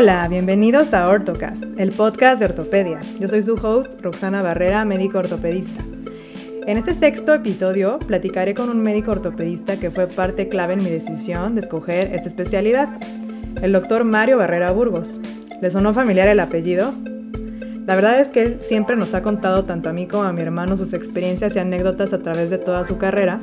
[0.00, 3.00] Hola, bienvenidos a Ortocast, el podcast de ortopedia.
[3.18, 5.82] Yo soy su host, Roxana Barrera, médico ortopedista.
[6.68, 10.88] En este sexto episodio platicaré con un médico ortopedista que fue parte clave en mi
[10.88, 12.90] decisión de escoger esta especialidad,
[13.60, 15.20] el doctor Mario Barrera Burgos.
[15.60, 16.94] ¿Le sonó familiar el apellido?
[17.84, 20.42] La verdad es que él siempre nos ha contado tanto a mí como a mi
[20.42, 23.40] hermano sus experiencias y anécdotas a través de toda su carrera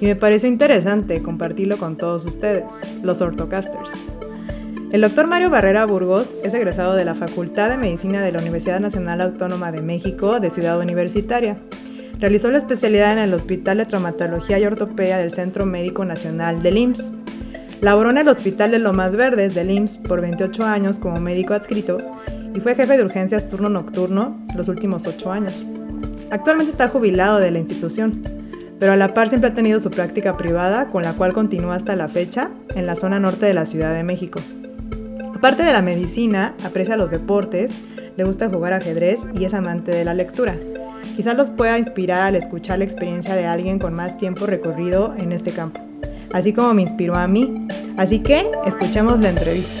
[0.00, 2.72] y me pareció interesante compartirlo con todos ustedes,
[3.04, 3.92] los ortocasters.
[4.92, 8.78] El doctor Mario Barrera Burgos es egresado de la Facultad de Medicina de la Universidad
[8.78, 11.56] Nacional Autónoma de México de Ciudad Universitaria.
[12.18, 16.76] Realizó la especialidad en el Hospital de Traumatología y Ortopedia del Centro Médico Nacional del
[16.76, 17.10] IMSS.
[17.80, 21.96] Laboró en el Hospital de Lomas Verdes del IMSS por 28 años como médico adscrito
[22.54, 25.64] y fue jefe de urgencias turno nocturno los últimos ocho años.
[26.30, 28.22] Actualmente está jubilado de la institución,
[28.78, 31.96] pero a la par siempre ha tenido su práctica privada con la cual continúa hasta
[31.96, 34.38] la fecha en la zona norte de la Ciudad de México.
[35.42, 37.72] Aparte de la medicina, aprecia los deportes,
[38.16, 40.56] le gusta jugar ajedrez y es amante de la lectura.
[41.16, 45.32] Quizás los pueda inspirar al escuchar la experiencia de alguien con más tiempo recorrido en
[45.32, 45.80] este campo,
[46.32, 47.66] así como me inspiró a mí.
[47.96, 49.80] Así que escuchemos la entrevista.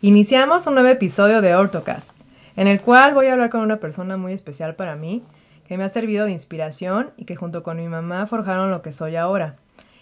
[0.00, 2.20] Iniciamos un nuevo episodio de Ortocast,
[2.56, 5.22] en el cual voy a hablar con una persona muy especial para mí,
[5.68, 8.92] que me ha servido de inspiración y que junto con mi mamá forjaron lo que
[8.92, 9.54] soy ahora.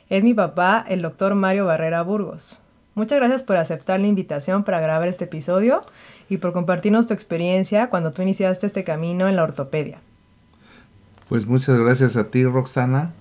[0.08, 2.62] Es mi papá, el doctor Mario Barrera Burgos.
[2.94, 5.80] Muchas gracias por aceptar la invitación para grabar este episodio
[6.28, 9.98] y por compartirnos tu experiencia cuando tú iniciaste este camino en la ortopedia.
[11.28, 13.12] Pues muchas gracias a ti, Roxana,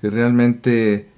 [0.00, 1.08] que realmente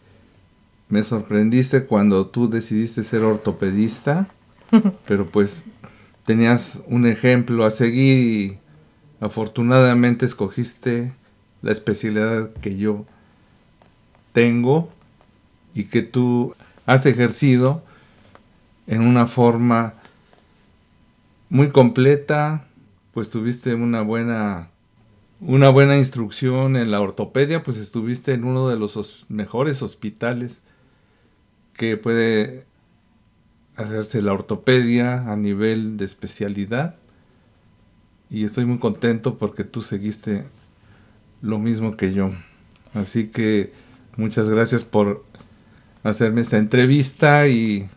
[0.89, 4.29] me sorprendiste cuando tú decidiste ser ortopedista
[5.07, 5.65] pero pues
[6.25, 8.59] tenías un ejemplo a seguir y
[9.21, 11.13] afortunadamente escogiste
[11.63, 13.07] la especialidad que yo
[14.35, 14.91] tengo
[15.75, 17.83] y que tú has ejercido
[18.87, 19.95] en una forma
[21.49, 22.67] muy completa,
[23.15, 24.69] pues tuviste una buena
[25.41, 30.63] una buena instrucción en la ortopedia, pues estuviste en uno de los mejores hospitales
[31.75, 32.65] que puede
[33.77, 36.97] hacerse la ortopedia a nivel de especialidad
[38.31, 40.45] y estoy muy contento porque tú seguiste
[41.43, 42.31] lo mismo que yo.
[42.95, 43.73] Así que
[44.17, 45.25] muchas gracias por
[46.03, 47.89] hacerme esta entrevista y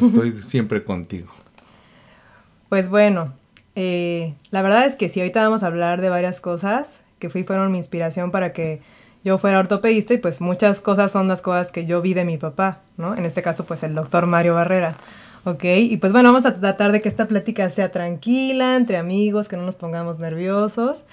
[0.00, 1.28] estoy siempre contigo.
[2.68, 3.32] Pues bueno,
[3.74, 7.44] eh, la verdad es que si ahorita vamos a hablar de varias cosas que fui,
[7.44, 8.80] fueron mi inspiración para que
[9.24, 12.36] yo fuera ortopedista y pues muchas cosas son las cosas que yo vi de mi
[12.36, 13.16] papá, ¿no?
[13.16, 14.96] En este caso pues el doctor Mario Barrera.
[15.44, 15.64] ¿ok?
[15.64, 19.56] Y pues bueno, vamos a tratar de que esta plática sea tranquila, entre amigos, que
[19.56, 21.04] no nos pongamos nerviosos.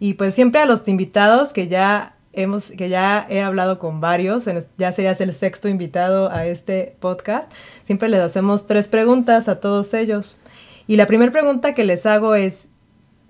[0.00, 4.44] Y pues siempre a los invitados que ya hemos, que ya he hablado con varios,
[4.78, 7.52] ya serías el sexto invitado a este podcast,
[7.84, 10.38] siempre les hacemos tres preguntas a todos ellos.
[10.86, 12.68] Y la primera pregunta que les hago es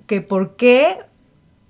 [0.06, 0.98] que por qué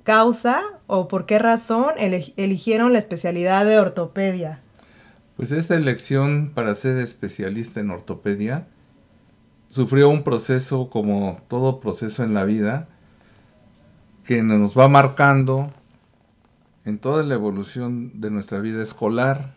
[0.04, 4.60] causa o por qué razón eligieron la especialidad de ortopedia?
[5.36, 8.66] Pues esta elección para ser especialista en ortopedia
[9.70, 12.88] sufrió un proceso como todo proceso en la vida
[14.26, 15.72] que nos va marcando
[16.84, 19.54] en toda la evolución de nuestra vida escolar.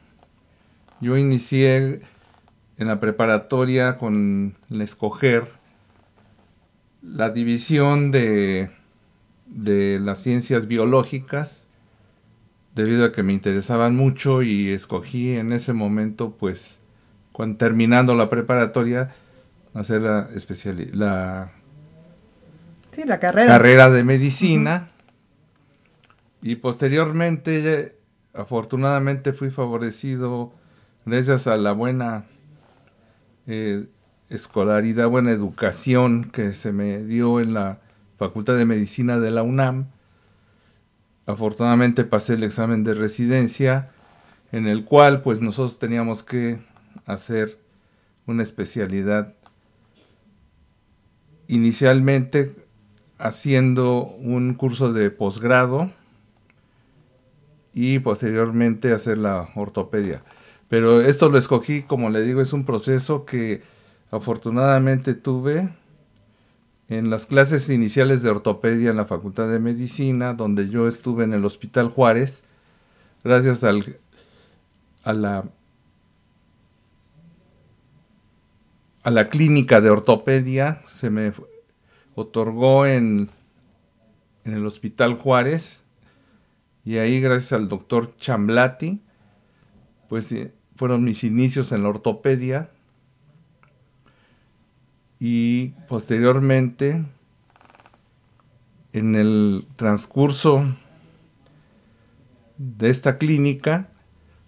[1.01, 2.01] Yo inicié
[2.77, 5.51] en la preparatoria con el escoger
[7.01, 8.69] la división de
[9.45, 11.69] de las ciencias biológicas
[12.73, 16.81] debido a que me interesaban mucho y escogí en ese momento pues
[17.31, 19.13] cuando terminando la preparatoria
[19.73, 20.29] hacer la
[20.93, 21.51] la,
[23.05, 23.47] la carrera.
[23.47, 24.89] carrera de medicina
[26.45, 27.97] y posteriormente
[28.35, 30.53] afortunadamente fui favorecido
[31.03, 32.25] gracias a la buena
[33.47, 33.87] eh,
[34.29, 37.79] escolaridad, buena educación que se me dio en la
[38.17, 39.87] Facultad de Medicina de la UNAM.
[41.25, 43.89] Afortunadamente pasé el examen de residencia
[44.51, 46.59] en el cual pues nosotros teníamos que
[47.07, 47.57] hacer
[48.27, 49.33] una especialidad
[51.47, 52.55] inicialmente
[53.17, 55.89] haciendo un curso de posgrado
[57.75, 60.23] y posteriormente hacer la ortopedia.
[60.69, 63.61] Pero esto lo escogí, como le digo, es un proceso que
[64.09, 65.69] afortunadamente tuve
[66.87, 71.33] en las clases iniciales de ortopedia en la Facultad de Medicina, donde yo estuve en
[71.33, 72.43] el Hospital Juárez,
[73.23, 73.97] gracias al,
[75.03, 75.43] a la
[79.03, 81.31] a la clínica de ortopedia se me
[82.15, 83.29] otorgó en,
[84.45, 85.84] en el Hospital Juárez
[86.85, 89.01] y ahí gracias al doctor Chamblati
[90.07, 92.69] pues eh, fueron mis inicios en la ortopedia
[95.19, 97.03] y posteriormente
[98.93, 100.63] en el transcurso
[102.57, 103.89] de esta clínica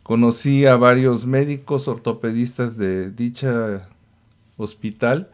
[0.04, 3.90] conocí a varios médicos ortopedistas de dicha
[4.56, 5.32] hospital.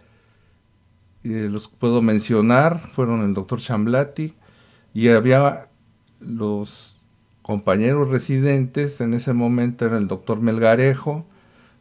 [1.23, 4.33] los puedo mencionar, fueron el doctor Chamblati
[4.93, 5.67] y había
[6.19, 6.92] los
[7.43, 11.25] compañeros residentes, en ese momento era el doctor Melgarejo,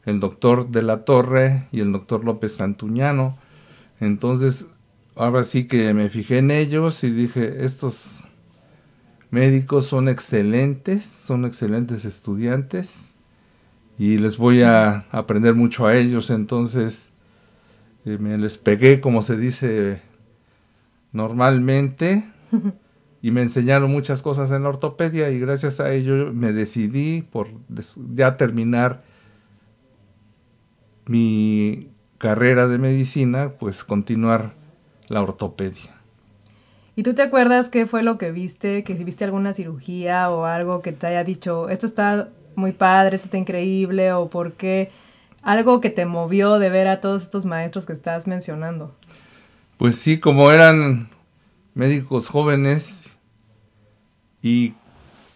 [0.04, 3.38] el doctor de la Torre y el doctor López Santuñano.
[4.00, 4.66] Entonces,
[5.14, 8.28] ahora sí que me fijé en ellos y dije, estos
[9.30, 13.14] médicos son excelentes, son excelentes estudiantes
[13.98, 16.30] y les voy a aprender mucho a ellos.
[16.30, 17.12] Entonces,
[18.04, 20.02] eh, me les pegué, como se dice
[21.12, 22.24] normalmente,
[23.22, 27.48] y me enseñaron muchas cosas en la ortopedia y gracias a ello me decidí por
[28.14, 29.04] ya terminar
[31.06, 31.88] mi
[32.18, 34.54] carrera de medicina, pues continuar
[35.06, 35.94] la ortopedia.
[36.96, 38.82] ¿Y tú te acuerdas qué fue lo que viste?
[38.82, 43.26] ¿Que viste alguna cirugía o algo que te haya dicho, esto está muy padre, esto
[43.26, 44.90] está increíble, o por qué?
[45.42, 48.94] Algo que te movió de ver a todos estos maestros que estás mencionando.
[49.78, 51.08] Pues sí, como eran
[51.74, 53.01] médicos jóvenes
[54.42, 54.74] y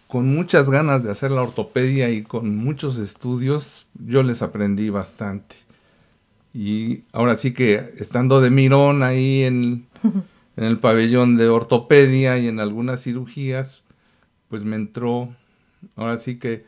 [0.07, 5.55] con muchas ganas de hacer la ortopedia y con muchos estudios, yo les aprendí bastante.
[6.53, 9.87] Y ahora sí que estando de mirón ahí en,
[10.55, 13.83] el pabellón de ortopedia y en algunas cirugías,
[14.49, 15.35] pues me entró,
[15.95, 16.65] ahora sí que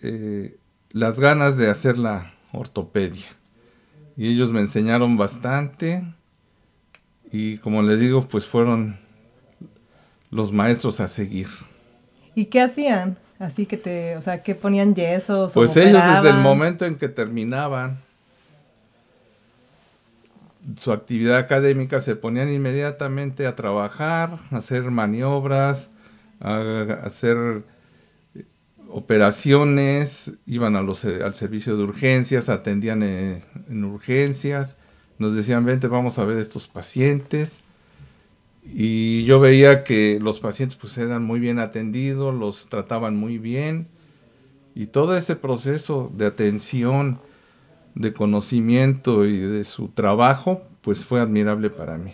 [0.00, 0.56] eh,
[0.90, 3.26] las ganas de hacer la ortopedia.
[4.16, 6.04] Y ellos me enseñaron bastante
[7.30, 9.01] y como le digo, pues fueron
[10.32, 11.46] los maestros a seguir.
[12.34, 13.18] ¿Y qué hacían?
[13.38, 15.52] Así que te, o sea, ¿qué ponían yesos?
[15.52, 18.00] Pues ellos desde el momento en que terminaban
[20.76, 25.90] su actividad académica se ponían inmediatamente a trabajar, a hacer maniobras,
[26.40, 27.64] a, hacer
[28.34, 28.44] eh,
[28.88, 34.78] operaciones, iban a los, al servicio de urgencias, atendían en, en urgencias,
[35.18, 37.64] nos decían, vente, vamos a ver estos pacientes
[38.64, 43.88] y yo veía que los pacientes pues eran muy bien atendidos, los trataban muy bien
[44.74, 47.20] y todo ese proceso de atención,
[47.94, 52.12] de conocimiento y de su trabajo pues fue admirable para mí.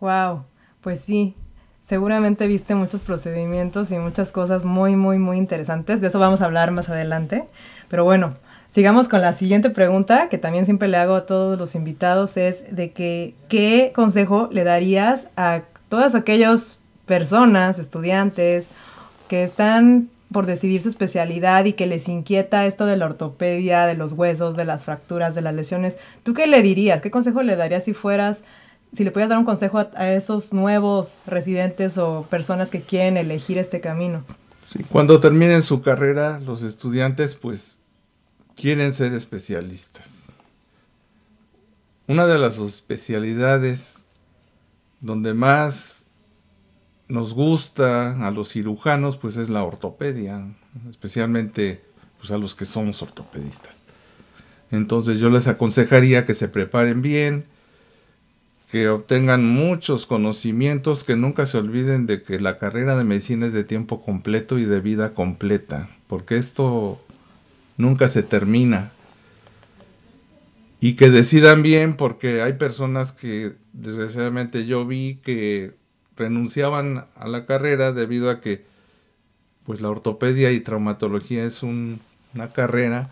[0.00, 0.44] Wow,
[0.80, 1.36] pues sí,
[1.82, 6.00] seguramente viste muchos procedimientos y muchas cosas muy, muy, muy interesantes.
[6.00, 7.44] De eso vamos a hablar más adelante.
[7.88, 8.34] Pero bueno,
[8.72, 12.74] Sigamos con la siguiente pregunta que también siempre le hago a todos los invitados es
[12.74, 18.70] de que qué consejo le darías a todas aquellas personas, estudiantes
[19.28, 23.94] que están por decidir su especialidad y que les inquieta esto de la ortopedia, de
[23.94, 25.98] los huesos, de las fracturas, de las lesiones.
[26.22, 27.02] ¿Tú qué le dirías?
[27.02, 28.42] ¿Qué consejo le darías si fueras,
[28.90, 33.58] si le pudieras dar un consejo a, esos nuevos residentes o personas que quieren elegir
[33.58, 34.24] este camino?
[34.88, 37.76] Cuando terminen su carrera, los estudiantes, pues
[38.56, 40.32] quieren ser especialistas.
[42.06, 44.06] Una de las especialidades
[45.00, 46.08] donde más
[47.08, 50.46] nos gusta a los cirujanos, pues es la ortopedia,
[50.88, 51.82] especialmente
[52.18, 53.84] pues, a los que somos ortopedistas.
[54.70, 57.44] Entonces yo les aconsejaría que se preparen bien,
[58.70, 63.52] que obtengan muchos conocimientos, que nunca se olviden de que la carrera de medicina es
[63.52, 66.98] de tiempo completo y de vida completa, porque esto
[67.76, 68.92] nunca se termina.
[70.80, 75.74] Y que decidan bien porque hay personas que desgraciadamente yo vi que
[76.16, 78.64] renunciaban a la carrera debido a que
[79.64, 83.10] pues la ortopedia y traumatología es una carrera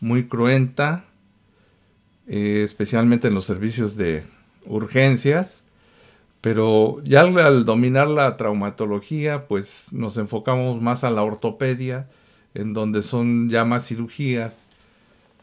[0.00, 1.04] muy cruenta,
[2.26, 4.24] eh, especialmente en los servicios de
[4.66, 5.64] urgencias,
[6.40, 12.08] pero ya al, dominar la traumatología, pues nos enfocamos más a la ortopedia
[12.54, 14.68] en donde son ya más cirugías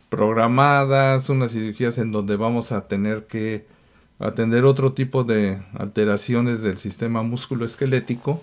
[0.10, 3.66] programadas, unas cirugías en donde vamos a tener que
[4.20, 8.42] atender otro tipo de alteraciones del sistema musculoesquelético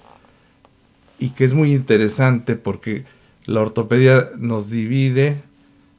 [1.18, 3.04] y que es muy interesante porque
[3.44, 5.42] la ortopedia nos divide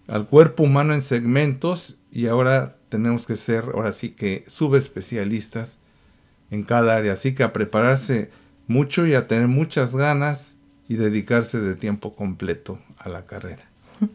[0.07, 5.79] al cuerpo humano en segmentos y ahora tenemos que ser, ahora sí que subespecialistas
[6.49, 8.31] en cada área, así que a prepararse
[8.67, 10.56] mucho y a tener muchas ganas
[10.87, 13.63] y dedicarse de tiempo completo a la carrera.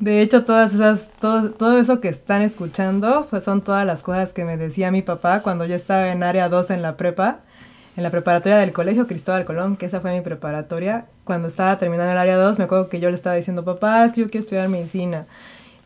[0.00, 4.32] De hecho, todas esas, todo, todo eso que están escuchando pues son todas las cosas
[4.32, 7.40] que me decía mi papá cuando yo estaba en área 2 en la prepa.
[7.96, 11.06] en la preparatoria del colegio Cristóbal Colón, que esa fue mi preparatoria.
[11.24, 14.12] Cuando estaba terminando el área 2, me acuerdo que yo le estaba diciendo, papá, es
[14.12, 15.26] que yo quiero estudiar medicina.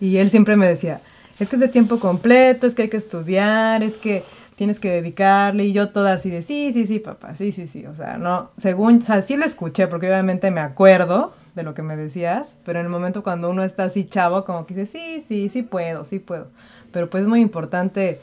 [0.00, 1.00] Y él siempre me decía,
[1.38, 4.22] es que es de tiempo completo, es que hay que estudiar, es que
[4.56, 5.64] tienes que dedicarle.
[5.64, 7.86] Y yo toda así de, sí, sí, sí, papá, sí, sí, sí.
[7.86, 11.74] O sea, no, según, o sea, sí lo escuché, porque obviamente me acuerdo de lo
[11.74, 14.86] que me decías, pero en el momento cuando uno está así chavo, como que dice,
[14.86, 16.48] sí, sí, sí puedo, sí puedo.
[16.92, 18.20] Pero pues es muy importante,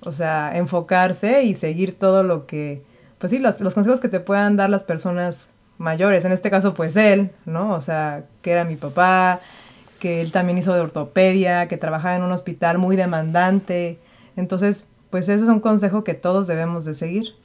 [0.00, 2.82] o sea, enfocarse y seguir todo lo que,
[3.18, 6.24] pues sí, los, los consejos que te puedan dar las personas mayores.
[6.24, 7.74] En este caso, pues él, ¿no?
[7.74, 9.40] O sea, que era mi papá,
[9.98, 13.98] que él también hizo de ortopedia, que trabajaba en un hospital muy demandante.
[14.36, 17.36] Entonces, pues ese es un consejo que todos debemos de seguir.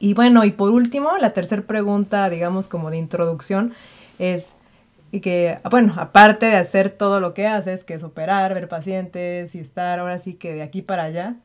[0.00, 3.72] Y bueno, y por último, la tercera pregunta, digamos como de introducción,
[4.18, 4.54] es
[5.12, 9.60] que, bueno, aparte de hacer todo lo que haces, que es operar, ver pacientes y
[9.60, 11.36] estar ahora sí que de aquí para allá,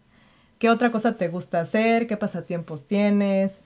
[0.58, 2.08] ¿qué otra cosa te gusta hacer?
[2.08, 3.60] ¿Qué pasatiempos tienes?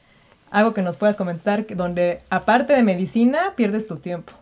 [0.51, 4.34] Algo que nos puedas comentar, donde aparte de medicina, pierdes tu tiempo.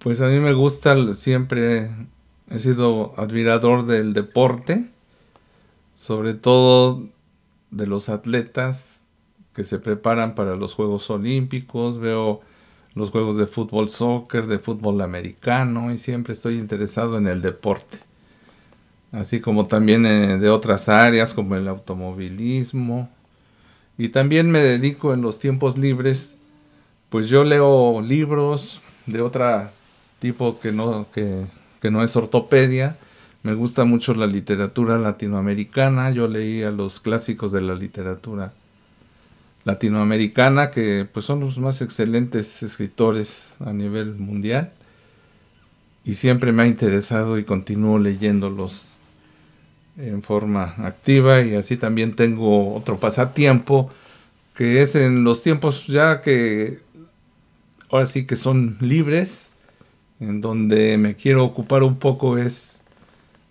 [0.00, 1.88] Pues a mí me gusta, siempre
[2.50, 4.92] he sido admirador del deporte,
[5.94, 7.08] sobre todo
[7.70, 9.06] de los atletas
[9.54, 11.98] que se preparan para los Juegos Olímpicos.
[11.98, 12.40] Veo
[12.94, 17.98] los juegos de fútbol, soccer, de fútbol americano y siempre estoy interesado en el deporte.
[19.12, 23.08] Así como también eh, de otras áreas como el automovilismo.
[23.96, 26.36] Y también me dedico en los tiempos libres,
[27.10, 29.72] pues yo leo libros de otra
[30.18, 31.46] tipo que no, que,
[31.90, 32.96] no es ortopedia.
[33.44, 36.10] Me gusta mucho la literatura latinoamericana.
[36.10, 38.54] Yo leía los clásicos de la literatura
[39.64, 44.72] latinoamericana, que pues son los más excelentes escritores a nivel mundial.
[46.06, 48.94] Y siempre me ha interesado y continúo leyéndolos
[49.98, 51.42] en forma activa.
[51.42, 53.90] Y así también tengo otro pasatiempo,
[54.56, 56.78] que es en los tiempos ya que
[57.90, 59.50] ahora sí que son libres
[60.18, 62.83] en donde me quiero ocupar un poco es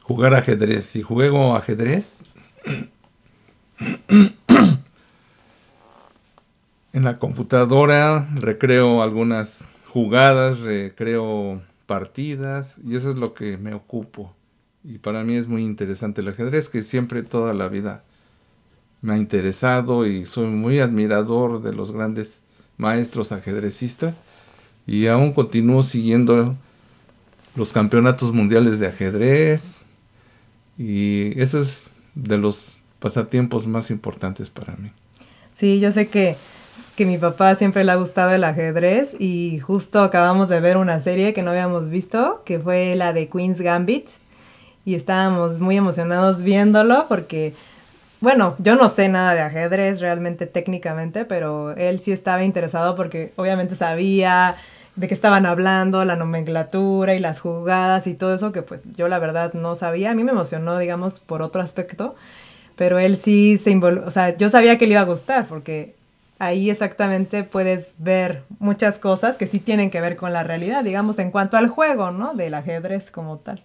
[0.04, 0.86] jugar ajedrez.
[0.86, 2.20] Si juego ajedrez,
[6.94, 14.34] en la computadora recreo algunas jugadas, recreo partidas y eso es lo que me ocupo.
[14.84, 18.04] Y para mí es muy interesante el ajedrez, que siempre toda la vida
[19.02, 22.44] me ha interesado y soy muy admirador de los grandes
[22.78, 24.22] maestros ajedrecistas
[24.86, 26.56] y aún continúo siguiendo
[27.56, 29.83] los campeonatos mundiales de ajedrez
[30.78, 34.92] y eso es de los pasatiempos más importantes para mí.
[35.54, 36.36] Sí, yo sé que,
[36.96, 41.00] que mi papá siempre le ha gustado el ajedrez y justo acabamos de ver una
[41.00, 44.08] serie que no habíamos visto, que fue la de Queen's Gambit
[44.86, 47.54] y estábamos muy emocionados viéndolo porque
[48.24, 53.34] bueno, yo no sé nada de ajedrez realmente técnicamente, pero él sí estaba interesado porque
[53.36, 54.56] obviamente sabía
[54.96, 59.08] de qué estaban hablando, la nomenclatura y las jugadas y todo eso que pues yo
[59.08, 60.12] la verdad no sabía.
[60.12, 62.16] A mí me emocionó, digamos, por otro aspecto,
[62.76, 65.96] pero él sí se involucró, o sea, yo sabía que le iba a gustar porque
[66.40, 71.20] ahí exactamente puedes ver muchas cosas que sí tienen que ver con la realidad, digamos,
[71.20, 72.34] en cuanto al juego, ¿no?
[72.34, 73.62] Del ajedrez como tal.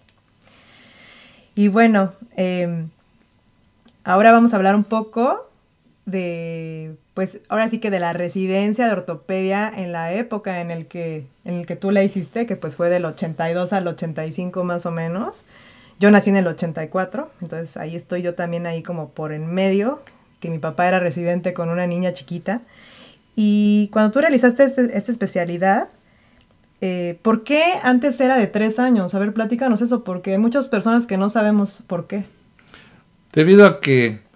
[1.55, 2.85] Y bueno, eh,
[4.09, 5.47] Ahora vamos a hablar un poco
[6.05, 10.85] de, pues ahora sí que de la residencia de ortopedia en la época en el
[10.85, 14.85] que, en el que tú la hiciste, que pues fue del 82 al 85 más
[14.85, 15.43] o menos.
[15.99, 20.01] Yo nací en el 84, entonces ahí estoy yo también ahí como por en medio,
[20.39, 22.61] que mi papá era residente con una niña chiquita.
[23.35, 25.89] Y cuando tú realizaste este, esta especialidad,
[26.79, 29.13] eh, ¿por qué antes era de tres años?
[29.13, 32.23] A ver, platícanos eso, porque hay muchas personas que no sabemos por qué.
[33.33, 34.28] Debido a que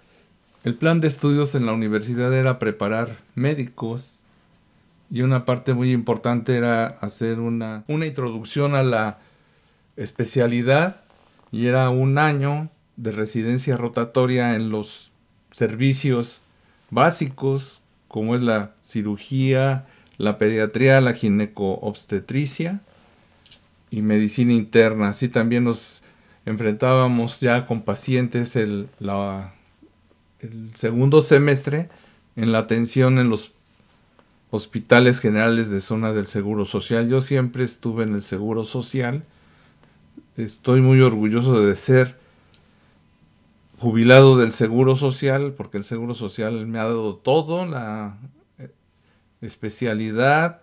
[0.64, 4.20] el plan de estudios en la universidad era preparar médicos
[5.10, 9.18] y una parte muy importante era hacer una, una introducción a la
[9.96, 11.02] especialidad
[11.52, 15.12] y era un año de residencia rotatoria en los
[15.50, 16.40] servicios
[16.90, 19.86] básicos como es la cirugía,
[20.18, 22.80] la pediatría, la gineco-obstetricia
[23.90, 25.08] y medicina interna.
[25.08, 26.02] Así también nos
[26.46, 28.88] enfrentábamos ya con pacientes el,
[30.44, 31.88] el segundo semestre
[32.36, 33.52] en la atención en los
[34.50, 37.08] hospitales generales de zona del Seguro Social.
[37.08, 39.24] Yo siempre estuve en el Seguro Social.
[40.36, 42.18] Estoy muy orgulloso de ser
[43.78, 48.18] jubilado del Seguro Social porque el Seguro Social me ha dado todo, la
[48.58, 48.70] eh,
[49.40, 50.62] especialidad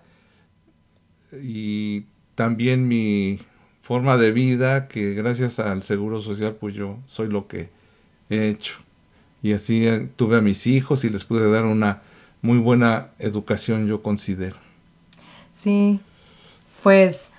[1.41, 3.39] y también mi
[3.81, 7.69] forma de vida que gracias al Seguro Social pues yo soy lo que
[8.29, 8.77] he hecho.
[9.41, 12.01] Y así eh, tuve a mis hijos y les pude dar una
[12.41, 14.57] muy buena educación, yo considero.
[15.51, 15.99] Sí,
[16.83, 17.29] pues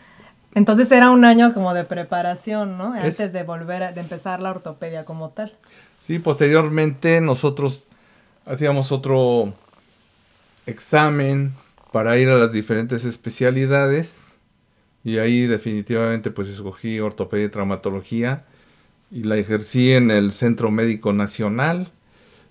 [0.54, 2.92] entonces era un año como de preparación, ¿no?
[2.92, 5.56] Antes de volver a de empezar la ortopedia como tal.
[5.99, 7.88] Sí, posteriormente nosotros
[8.44, 9.54] hacíamos otro
[10.66, 11.54] examen
[11.92, 14.32] para ir a las diferentes especialidades
[15.04, 18.44] y ahí definitivamente pues escogí ortopedia y traumatología
[19.12, 21.92] y la ejercí en el Centro Médico Nacional.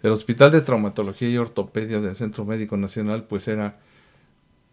[0.04, 3.80] El Hospital de Traumatología y Ortopedia del Centro Médico Nacional pues era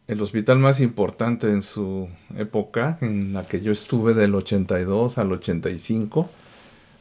[0.07, 5.33] el hospital más importante en su época, en la que yo estuve del 82 al
[5.33, 6.31] 85,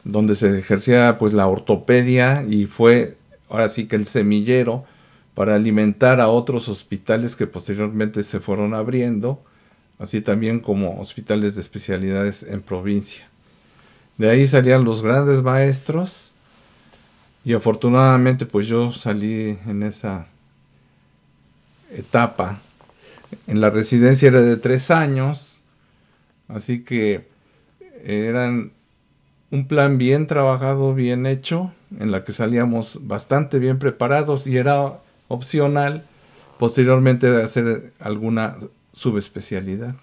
[0.04, 3.16] donde se ejercía pues la ortopedia y fue
[3.48, 4.84] ahora sí que el semillero
[5.34, 9.42] para alimentar a otros hospitales que posteriormente se fueron abriendo,
[9.98, 13.27] así también como hospitales de especialidades en provincia.
[14.18, 16.34] De ahí salían los grandes maestros
[17.44, 20.26] y afortunadamente pues yo salí en esa
[21.92, 22.58] etapa.
[23.46, 25.60] En la residencia era de tres años,
[26.48, 27.28] así que
[28.04, 28.72] eran
[29.50, 34.98] un plan bien trabajado, bien hecho, en la que salíamos bastante bien preparados y era
[35.28, 36.04] opcional
[36.58, 38.56] posteriormente hacer alguna
[38.92, 39.94] subespecialidad.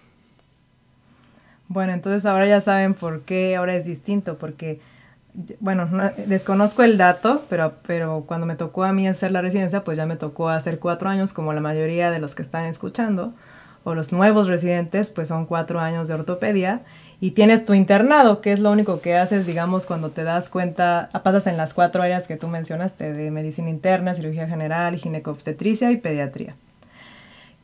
[1.67, 4.79] Bueno, entonces ahora ya saben por qué ahora es distinto, porque,
[5.59, 5.89] bueno,
[6.27, 10.05] desconozco el dato, pero, pero cuando me tocó a mí hacer la residencia, pues ya
[10.05, 13.33] me tocó hacer cuatro años, como la mayoría de los que están escuchando,
[13.83, 16.81] o los nuevos residentes, pues son cuatro años de ortopedia,
[17.19, 21.09] y tienes tu internado, que es lo único que haces, digamos, cuando te das cuenta,
[21.23, 25.97] pasas en las cuatro áreas que tú mencionaste, de medicina interna, cirugía general, ginecobstetricia y
[25.97, 26.55] pediatría.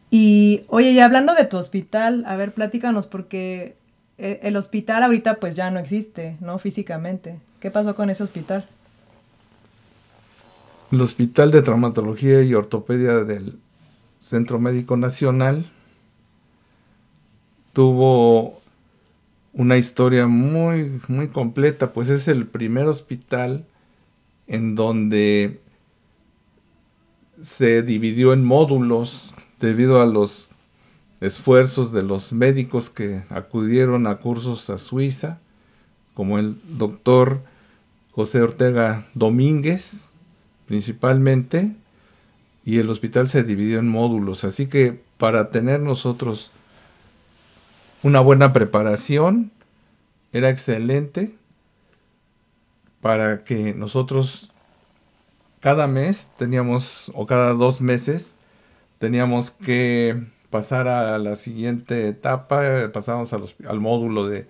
[0.10, 3.76] Y oye, y hablando de tu hospital, a ver, platícanos, porque
[4.22, 6.60] el hospital ahorita pues ya no existe, ¿no?
[6.60, 7.40] Físicamente.
[7.60, 8.68] ¿Qué pasó con ese hospital?
[10.92, 13.58] El Hospital de Traumatología y Ortopedia del
[14.18, 15.66] Centro Médico Nacional
[17.72, 18.62] tuvo
[19.54, 23.66] una historia muy, muy completa, pues es el primer hospital
[24.48, 25.62] en donde
[27.42, 30.50] se dividió en módulos debido a los
[31.22, 35.40] esfuerzos de los médicos que acudieron a cursos a Suiza,
[36.16, 37.42] como el doctor
[38.12, 40.10] José Ortega Domínguez,
[40.66, 41.72] principalmente,
[42.66, 44.44] y el hospital se dividió en módulos.
[44.44, 46.52] Así que para tener nosotros
[48.04, 49.52] una buena preparación,
[50.34, 51.36] era excelente
[53.02, 54.52] para que nosotros
[55.60, 58.38] cada mes teníamos, o cada dos meses,
[58.98, 64.46] teníamos que pasar a la siguiente etapa, pasamos al módulo de,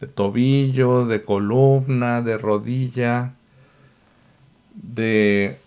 [0.00, 3.34] de tobillo, de columna, de rodilla,
[4.74, 5.58] de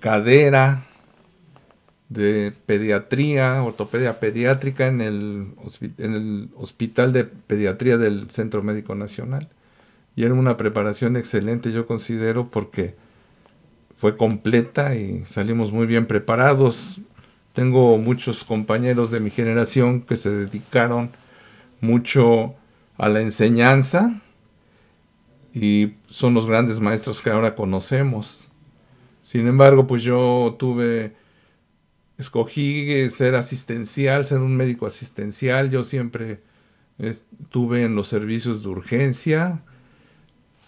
[0.00, 0.84] cadera,
[2.08, 5.48] de pediatría, ortopedia pediátrica en el,
[5.98, 9.48] en el Hospital de Pediatría del Centro Médico Nacional.
[10.16, 12.96] Y era una preparación excelente, yo considero, porque
[13.96, 17.00] fue completa y salimos muy bien preparados.
[17.58, 21.10] Tengo muchos compañeros de mi generación que se dedicaron
[21.80, 22.54] mucho
[22.96, 24.20] a la enseñanza
[25.52, 28.48] y son los grandes maestros que ahora conocemos.
[29.22, 31.16] Sin embargo, pues yo tuve
[32.16, 35.68] escogí ser asistencial, ser un médico asistencial.
[35.68, 36.38] Yo siempre
[37.00, 39.62] estuve en los servicios de urgencia.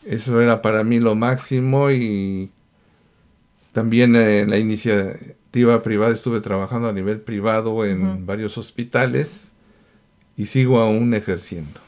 [0.04, 2.50] Eso era para mí lo máximo y
[3.70, 4.58] también en la
[5.52, 9.52] iniciativa privada estuve trabajando a nivel privado en varios hospitales
[10.36, 11.80] y sigo aún ejerciendo.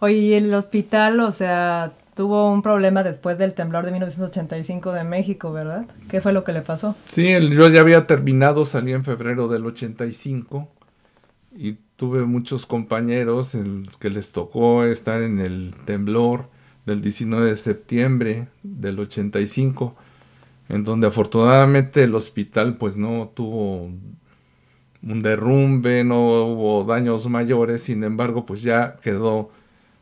[0.00, 5.04] Oye, ¿y el hospital, o sea, tuvo un problema después del temblor de 1985 de
[5.04, 5.86] México, ¿verdad?
[6.08, 6.96] ¿Qué fue lo que le pasó?
[7.08, 10.68] Sí, yo ya había terminado, salí en febrero del 85
[11.56, 13.56] y tuve muchos compañeros
[14.00, 16.48] que les tocó estar en el temblor
[16.86, 19.96] del 19 de septiembre del 85,
[20.68, 23.90] en donde afortunadamente el hospital pues no tuvo
[25.02, 29.50] un derrumbe, no hubo daños mayores, sin embargo pues ya quedó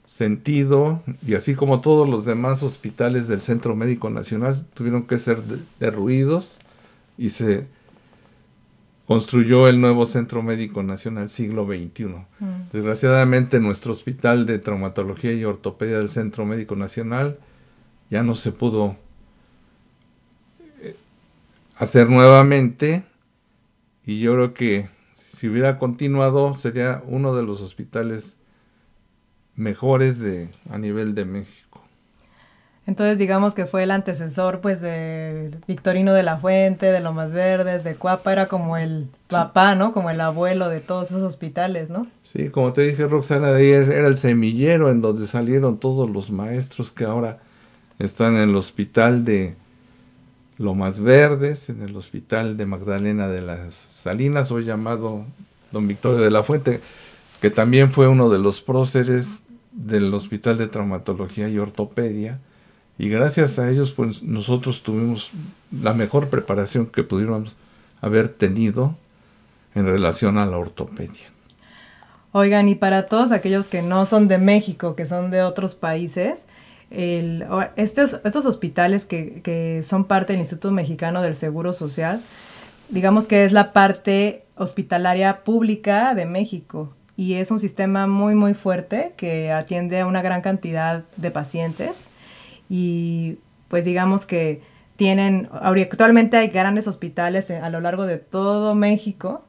[0.07, 5.43] sentido y así como todos los demás hospitales del Centro Médico Nacional tuvieron que ser
[5.81, 6.61] derruidos
[7.19, 7.67] y se
[9.07, 12.05] construyó el nuevo Centro Médico Nacional siglo XXI.
[12.05, 12.25] Mm.
[12.73, 17.39] Desgraciadamente nuestro hospital de traumatología y ortopedia del Centro Médico Nacional
[18.11, 18.97] ya no se pudo
[21.77, 23.05] hacer nuevamente
[24.05, 28.37] y yo creo que si hubiera continuado sería uno de los hospitales
[29.55, 31.83] mejores de, a nivel de México.
[32.87, 37.83] Entonces digamos que fue el antecesor pues de Victorino de la Fuente, de Lomas Verdes,
[37.83, 39.93] de Cuapa, era como el papá, ¿no?
[39.93, 42.07] Como el abuelo de todos esos hospitales, ¿no?
[42.23, 46.31] Sí, como te dije Roxana, de ahí era el semillero en donde salieron todos los
[46.31, 47.41] maestros que ahora
[47.99, 49.57] están en el hospital de
[50.59, 55.25] Lomas Verdes, en el hospital de Magdalena de las Salinas, hoy llamado
[55.73, 56.81] Don Victorio de la Fuente,
[57.41, 59.43] que también fue uno de los próceres
[59.73, 62.41] del Hospital de Traumatología y Ortopedia
[62.99, 65.31] y gracias a ellos, pues nosotros tuvimos
[65.71, 67.57] la mejor preparación que pudiéramos
[68.01, 68.97] haber tenido
[69.75, 71.27] en relación a la ortopedia.
[72.33, 76.41] Oigan, y para todos aquellos que no son de México, que son de otros países,
[76.91, 82.21] estos, estos hospitales que, que son parte del Instituto Mexicano del Seguro Social,
[82.89, 86.93] digamos que es la parte hospitalaria pública de México.
[87.19, 92.11] Y es un sistema muy muy fuerte que atiende a una gran cantidad de pacientes.
[92.69, 94.61] Y pues digamos que
[94.97, 99.45] tienen, actualmente hay grandes hospitales a lo largo de todo México,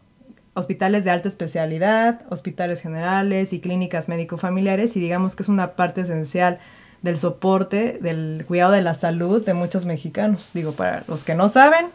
[0.53, 6.01] hospitales de alta especialidad, hospitales generales y clínicas médico-familiares y digamos que es una parte
[6.01, 6.59] esencial
[7.01, 10.51] del soporte, del cuidado de la salud de muchos mexicanos.
[10.53, 11.87] Digo, para los que no saben,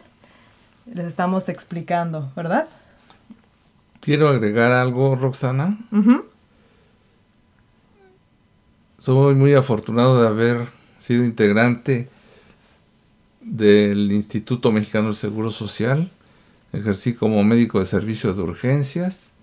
[0.91, 2.67] les estamos explicando, ¿verdad?
[3.99, 5.77] Quiero agregar algo, Roxana.
[8.97, 12.09] Soy muy afortunado de haber sido integrante
[13.41, 16.09] del Instituto Mexicano del Seguro Social,
[16.71, 19.33] ejercí como médico de servicios de urgencias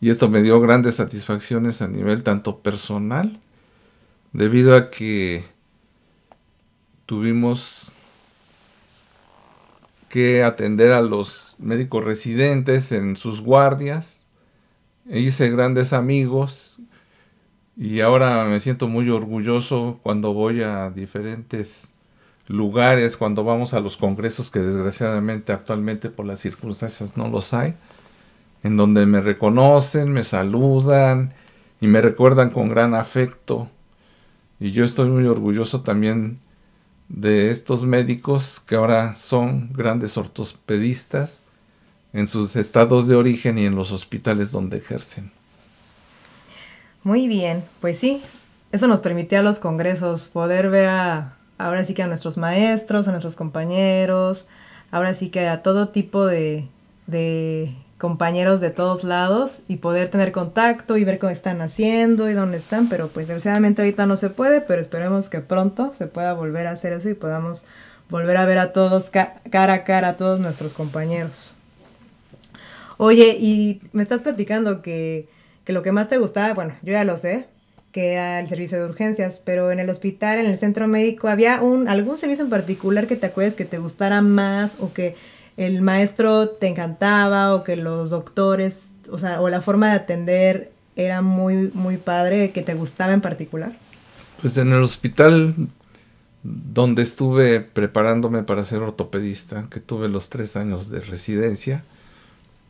[0.00, 3.40] y esto me dio grandes satisfacciones a nivel tanto personal,
[4.36, 5.44] debido a que
[7.06, 7.90] tuvimos
[10.10, 14.24] que atender a los médicos residentes en sus guardias,
[15.08, 16.78] e hice grandes amigos
[17.78, 21.92] y ahora me siento muy orgulloso cuando voy a diferentes
[22.46, 27.74] lugares, cuando vamos a los congresos que desgraciadamente actualmente por las circunstancias no los hay,
[28.62, 31.32] en donde me reconocen, me saludan
[31.80, 33.70] y me recuerdan con gran afecto.
[34.58, 36.38] Y yo estoy muy orgulloso también
[37.08, 41.44] de estos médicos que ahora son grandes ortopedistas
[42.12, 45.30] en sus estados de origen y en los hospitales donde ejercen.
[47.04, 48.22] Muy bien, pues sí,
[48.72, 53.06] eso nos permitía a los congresos poder ver a, ahora sí que a nuestros maestros,
[53.06, 54.48] a nuestros compañeros,
[54.90, 56.66] ahora sí que a todo tipo de,
[57.06, 62.34] de compañeros de todos lados y poder tener contacto y ver cómo están haciendo y
[62.34, 66.34] dónde están, pero pues desgraciadamente ahorita no se puede, pero esperemos que pronto se pueda
[66.34, 67.64] volver a hacer eso y podamos
[68.10, 71.52] volver a ver a todos cara a cara a todos nuestros compañeros.
[72.98, 75.28] Oye, y me estás platicando que
[75.66, 77.46] que lo que más te gustaba, bueno, yo ya lo sé,
[77.90, 81.60] que era el servicio de urgencias, pero en el hospital, en el centro médico, ¿había
[81.60, 85.16] un, algún servicio en particular que te acuerdes que te gustara más o que
[85.56, 90.72] el maestro te encantaba o que los doctores, o sea, o la forma de atender
[90.96, 93.72] era muy, muy padre, que te gustaba en particular?
[94.40, 95.54] Pues en el hospital
[96.42, 101.84] donde estuve preparándome para ser ortopedista, que tuve los tres años de residencia,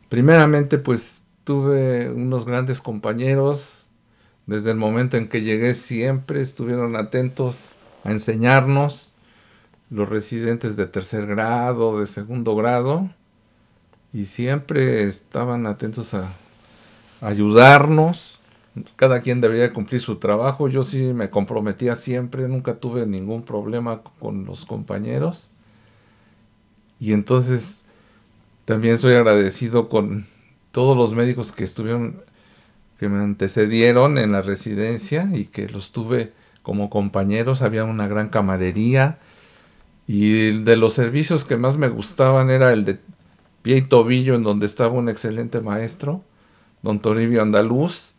[0.09, 3.89] primeramente pues tuve unos grandes compañeros.
[4.45, 9.11] Desde el momento en que llegué siempre estuvieron atentos a enseñarnos
[9.89, 13.09] los residentes de tercer grado, de segundo grado,
[14.13, 16.29] y siempre estaban atentos a
[17.21, 18.41] ayudarnos.
[18.95, 20.67] Cada quien debería cumplir su trabajo.
[20.67, 25.51] Yo sí me comprometía siempre, nunca tuve ningún problema con los compañeros.
[26.99, 27.85] Y entonces
[28.65, 30.27] también soy agradecido con
[30.71, 32.21] todos los médicos que estuvieron,
[32.99, 38.29] que me antecedieron en la residencia y que los tuve como compañeros, había una gran
[38.29, 39.19] camarería
[40.07, 42.99] y de los servicios que más me gustaban era el de
[43.61, 46.23] pie y tobillo en donde estaba un excelente maestro,
[46.81, 48.13] don Toribio Andaluz.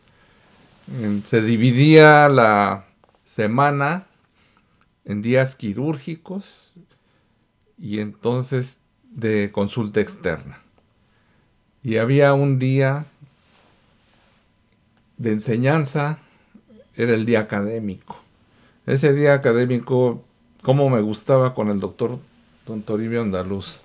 [1.23, 2.85] Se dividía la
[3.25, 4.05] semana
[5.05, 6.75] en días quirúrgicos
[7.79, 10.59] y entonces de consulta externa.
[11.83, 13.05] Y había un día
[15.17, 16.19] de enseñanza,
[16.95, 18.19] era el día académico.
[18.85, 20.23] Ese día académico,
[20.61, 22.19] como me gustaba con el doctor
[22.65, 23.81] Don Toribio Andaluz,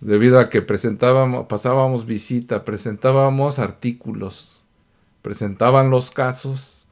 [0.00, 4.60] debido a que presentábamos, pasábamos visita, presentábamos artículos,
[5.22, 6.86] presentaban los casos,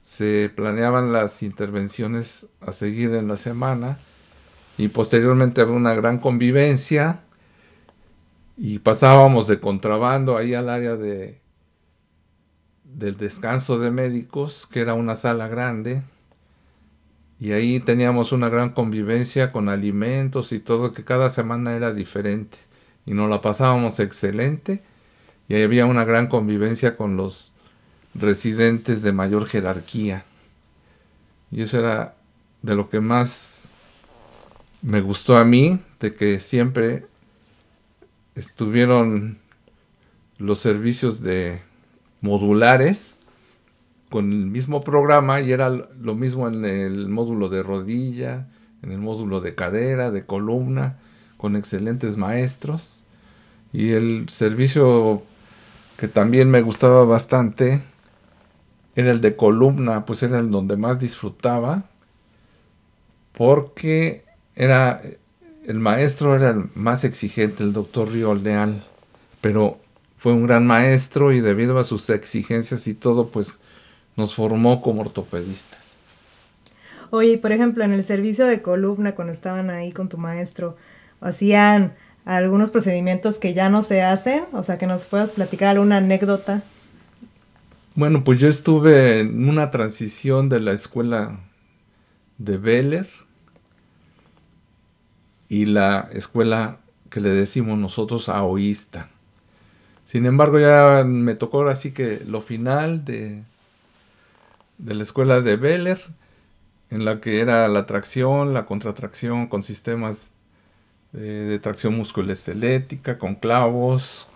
[0.00, 3.98] se planeaban las intervenciones a seguir en la semana
[4.78, 7.20] y posteriormente había una gran convivencia
[8.56, 11.40] y pasábamos de contrabando ahí al área de
[12.84, 16.02] del descanso de médicos, que era una sala grande,
[17.40, 22.58] y ahí teníamos una gran convivencia con alimentos y todo, que cada semana era diferente.
[23.06, 24.82] Y nos la pasábamos excelente.
[25.48, 27.54] Y había una gran convivencia con los
[28.14, 30.24] residentes de mayor jerarquía.
[31.50, 32.16] Y eso era
[32.62, 33.68] de lo que más
[34.82, 37.06] me gustó a mí, de que siempre
[38.34, 39.38] estuvieron
[40.38, 41.60] los servicios de
[42.20, 43.17] modulares
[44.10, 48.48] con el mismo programa y era lo mismo en el módulo de rodilla,
[48.82, 50.98] en el módulo de cadera, de columna,
[51.36, 53.02] con excelentes maestros.
[53.72, 55.22] Y el servicio
[55.98, 57.82] que también me gustaba bastante
[58.96, 61.84] era el de columna, pues era el donde más disfrutaba,
[63.32, 64.24] porque
[64.56, 65.02] era
[65.66, 68.82] el maestro era el más exigente, el doctor Río Leal,
[69.42, 69.78] pero
[70.16, 73.60] fue un gran maestro y debido a sus exigencias y todo, pues
[74.18, 75.94] nos formó como ortopedistas.
[77.10, 80.76] Oye, por ejemplo, en el servicio de columna, cuando estaban ahí con tu maestro,
[81.20, 81.94] hacían
[82.26, 86.62] algunos procedimientos que ya no se hacen, o sea, que nos puedas platicar alguna anécdota.
[87.94, 91.40] Bueno, pues yo estuve en una transición de la escuela
[92.36, 93.08] de Beller
[95.48, 96.78] y la escuela
[97.08, 99.08] que le decimos nosotros aoísta.
[100.04, 103.42] Sin embargo, ya me tocó ahora sí que lo final de,
[104.78, 106.00] de la escuela de Beller,
[106.90, 110.30] en la que era la tracción, la contratracción con sistemas
[111.12, 114.28] de, tracción musculoesquelética, con clavos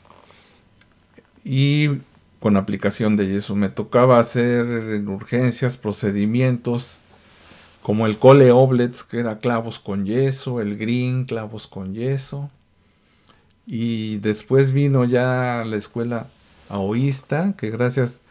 [1.45, 2.01] y
[2.41, 3.55] con aplicación de yeso.
[3.55, 7.01] Me tocaba hacer en urgencias procedimientos
[7.83, 12.51] como el cole oblets, que era clavos con yeso, el green, clavos con yeso.
[13.67, 16.27] Y después vino ya la escuela
[16.69, 18.23] aoísta, que gracias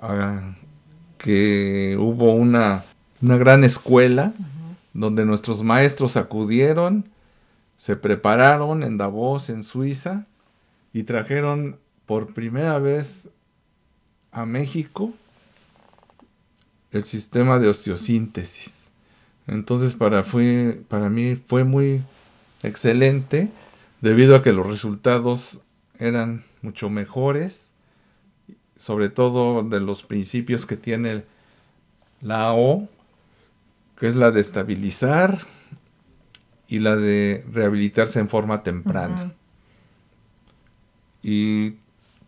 [0.00, 0.54] a,
[1.24, 2.84] que hubo una,
[3.22, 4.34] gran escuela
[4.92, 7.08] donde nuestros maestros acudieron,
[7.78, 10.26] se prepararon en Davos, en Suiza,
[10.92, 13.30] y trajeron por primera vez
[14.32, 15.14] a México
[16.90, 18.90] el sistema de osteosíntesis.
[19.46, 22.02] Entonces para, fue, para mí fue muy
[22.62, 23.48] excelente
[24.02, 25.62] debido a que los resultados
[25.98, 27.72] eran mucho mejores
[28.76, 31.24] sobre todo de los principios que tiene
[32.20, 32.88] la O,
[33.98, 35.46] que es la de estabilizar
[36.68, 39.32] y la de rehabilitarse en forma temprana.
[41.22, 41.74] Y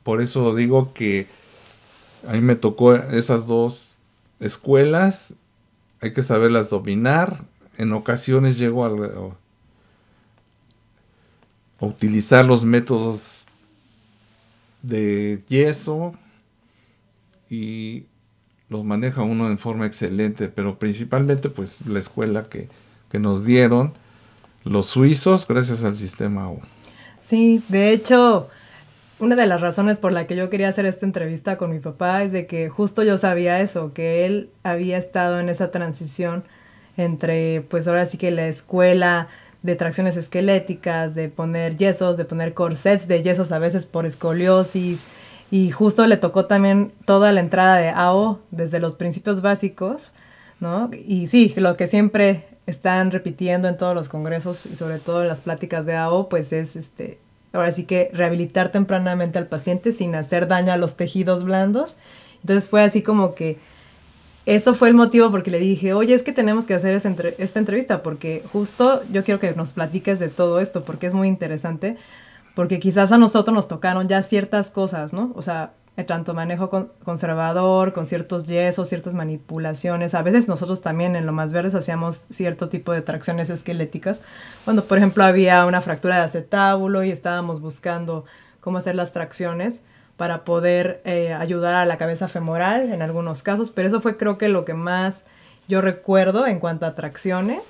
[0.02, 1.26] por eso digo que
[2.26, 3.96] a mí me tocó esas dos
[4.40, 5.34] escuelas,
[6.00, 7.44] hay que saberlas dominar.
[7.78, 8.88] En ocasiones llego a,
[11.80, 13.46] a utilizar los métodos
[14.82, 16.14] de yeso,
[17.48, 18.06] y
[18.68, 22.68] los maneja uno en forma excelente, pero principalmente pues la escuela que,
[23.18, 23.94] nos dieron
[24.62, 26.60] los suizos gracias al sistema U.
[27.18, 28.50] Sí, de hecho,
[29.18, 32.24] una de las razones por la que yo quería hacer esta entrevista con mi papá
[32.24, 36.44] es de que justo yo sabía eso, que él había estado en esa transición
[36.98, 39.28] entre, pues ahora sí que la escuela
[39.62, 45.00] de tracciones esqueléticas, de poner yesos, de poner corsets de yesos a veces por escoliosis,
[45.50, 50.12] y justo le tocó también toda la entrada de AO desde los principios básicos,
[50.60, 50.90] ¿no?
[51.06, 55.28] Y sí, lo que siempre están repitiendo en todos los congresos y sobre todo en
[55.28, 57.18] las pláticas de AO, pues es este,
[57.52, 61.96] ahora sí que rehabilitar tempranamente al paciente sin hacer daño a los tejidos blandos.
[62.40, 63.58] Entonces fue así como que
[64.46, 68.02] eso fue el motivo porque le dije, oye, es que tenemos que hacer esta entrevista
[68.02, 71.96] porque justo yo quiero que nos platiques de todo esto porque es muy interesante
[72.56, 75.30] porque quizás a nosotros nos tocaron ya ciertas cosas, ¿no?
[75.34, 75.72] O sea,
[76.06, 76.70] tanto manejo
[77.04, 80.14] conservador, con ciertos yesos, ciertas manipulaciones.
[80.14, 84.22] A veces nosotros también en lo más verdes hacíamos cierto tipo de tracciones esqueléticas.
[84.64, 88.24] Cuando, por ejemplo, había una fractura de acetábulo y estábamos buscando
[88.62, 89.82] cómo hacer las tracciones
[90.16, 93.70] para poder eh, ayudar a la cabeza femoral en algunos casos.
[93.70, 95.24] Pero eso fue creo que lo que más
[95.68, 97.60] yo recuerdo en cuanto a tracciones.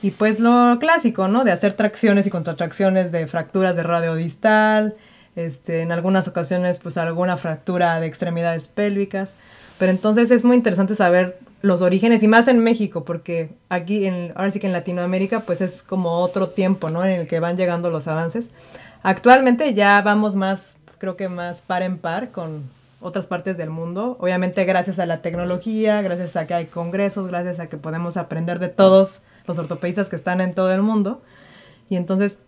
[0.00, 1.44] Y pues lo clásico, ¿no?
[1.44, 4.94] De hacer tracciones y contratracciones de fracturas de radio distal,
[5.34, 9.34] este, en algunas ocasiones pues alguna fractura de extremidades pélvicas.
[9.78, 14.32] Pero entonces es muy interesante saber los orígenes y más en México, porque aquí, en,
[14.36, 17.04] ahora sí que en Latinoamérica pues es como otro tiempo, ¿no?
[17.04, 18.52] En el que van llegando los avances.
[19.02, 22.62] Actualmente ya vamos más, creo que más par en par con
[23.00, 24.16] otras partes del mundo.
[24.20, 28.58] Obviamente gracias a la tecnología, gracias a que hay congresos, gracias a que podemos aprender
[28.58, 31.22] de todos los ortopedistas que están en todo el mundo.
[31.88, 32.40] Y entonces,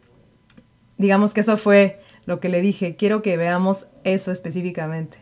[0.99, 5.19] digamos que eso fue lo que le dije, quiero que veamos eso específicamente.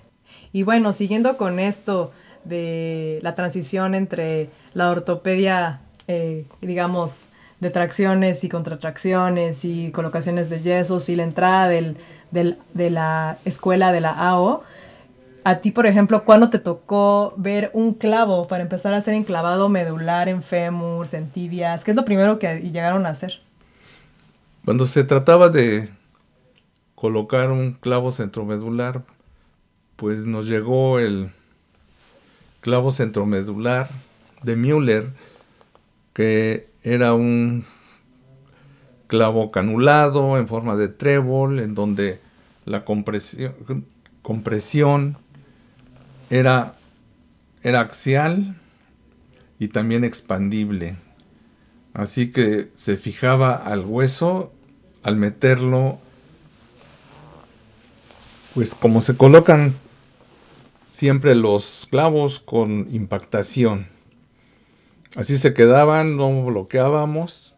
[0.52, 2.12] Y bueno, siguiendo con esto
[2.44, 7.28] de la transición entre la ortopedia, eh, digamos,
[7.60, 11.96] de tracciones y contratracciones y colocaciones de yesos y la entrada del,
[12.30, 14.62] de la escuela de la AO.
[15.48, 19.70] A ti, por ejemplo, ¿cuándo te tocó ver un clavo para empezar a hacer enclavado
[19.70, 21.84] medular en fémurs, en tibias?
[21.84, 23.40] ¿Qué es lo primero que llegaron a hacer?
[24.66, 25.88] Cuando se trataba de
[26.94, 29.04] colocar un clavo centromedular,
[29.96, 31.30] pues nos llegó el
[32.60, 33.88] clavo centromedular
[34.42, 35.12] de Müller,
[36.12, 37.64] que era un
[39.06, 42.20] clavo canulado en forma de trébol, en donde
[42.66, 43.54] la compresión,
[44.20, 45.16] compresión
[46.30, 46.76] era,
[47.62, 48.56] era axial
[49.58, 50.96] y también expandible.
[51.94, 54.52] Así que se fijaba al hueso
[55.02, 55.98] al meterlo,
[58.54, 59.74] pues como se colocan
[60.86, 63.86] siempre los clavos con impactación.
[65.16, 67.54] Así se quedaban, no bloqueábamos.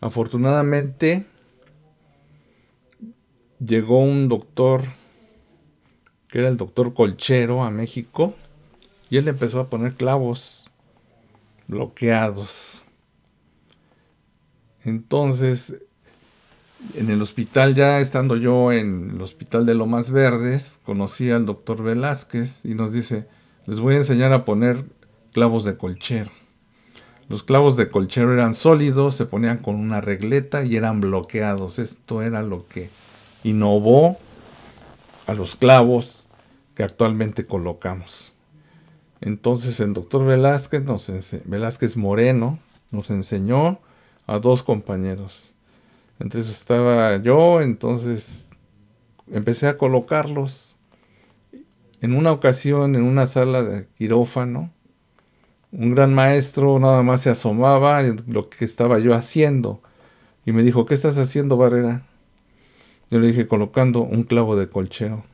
[0.00, 1.26] Afortunadamente
[3.58, 4.82] llegó un doctor,
[6.34, 8.34] que era el doctor Colchero, a México,
[9.08, 10.68] y él empezó a poner clavos
[11.68, 12.84] bloqueados.
[14.82, 15.76] Entonces,
[16.96, 21.84] en el hospital, ya estando yo en el hospital de Lomas Verdes, conocí al doctor
[21.84, 23.28] Velázquez y nos dice,
[23.66, 24.86] les voy a enseñar a poner
[25.32, 26.32] clavos de colchero.
[27.28, 31.78] Los clavos de colchero eran sólidos, se ponían con una regleta y eran bloqueados.
[31.78, 32.90] Esto era lo que
[33.44, 34.18] innovó
[35.28, 36.23] a los clavos
[36.74, 38.34] que actualmente colocamos.
[39.20, 41.10] Entonces el doctor Velázquez, nos
[41.44, 42.58] Velázquez Moreno
[42.90, 43.78] nos enseñó
[44.26, 45.52] a dos compañeros.
[46.20, 48.44] Entre eso estaba yo, entonces
[49.30, 50.76] empecé a colocarlos.
[52.00, 54.70] En una ocasión, en una sala de quirófano,
[55.72, 59.80] un gran maestro nada más se asomaba en lo que estaba yo haciendo
[60.46, 62.02] y me dijo, ¿qué estás haciendo, Barrera?
[63.10, 65.24] Yo le dije, colocando un clavo de colcheo.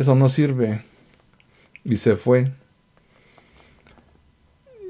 [0.00, 0.82] Eso no sirve.
[1.84, 2.52] Y se fue.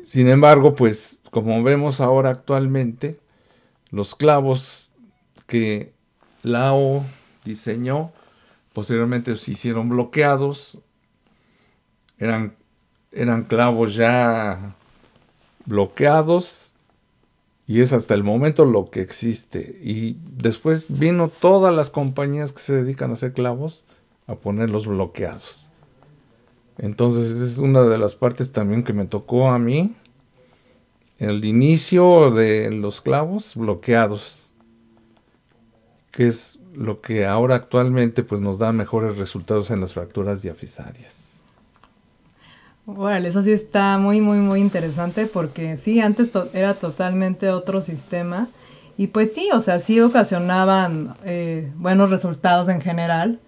[0.05, 3.18] Sin embargo, pues como vemos ahora actualmente,
[3.90, 4.92] los clavos
[5.49, 5.92] que
[6.44, 7.05] Lao
[7.44, 8.12] diseñó
[8.73, 10.79] posteriormente se hicieron bloqueados,
[12.16, 12.55] eran,
[13.11, 14.77] eran clavos ya
[15.66, 16.73] bloqueados
[17.66, 19.77] y es hasta el momento lo que existe.
[19.83, 23.83] Y después vino todas las compañías que se dedican a hacer clavos
[24.31, 25.69] a ponerlos bloqueados.
[26.79, 29.95] Entonces es una de las partes también que me tocó a mí
[31.19, 34.53] el inicio de los clavos bloqueados,
[36.12, 41.43] que es lo que ahora actualmente pues, nos da mejores resultados en las fracturas diafisarias.
[42.87, 48.49] Bueno, eso sí está muy, muy, muy interesante porque sí, antes era totalmente otro sistema
[48.97, 53.40] y pues sí, o sea, sí ocasionaban eh, buenos resultados en general,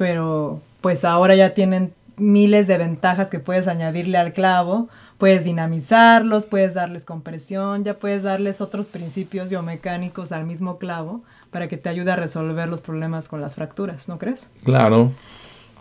[0.00, 4.88] pero pues ahora ya tienen miles de ventajas que puedes añadirle al clavo
[5.20, 11.68] puedes dinamizarlos, puedes darles compresión, ya puedes darles otros principios biomecánicos al mismo clavo para
[11.68, 14.48] que te ayude a resolver los problemas con las fracturas, ¿no crees?
[14.64, 15.12] Claro.